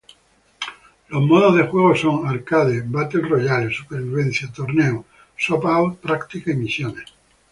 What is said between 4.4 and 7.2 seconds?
"Torneo", "Swap-Out", "Práctica", y "Misiones".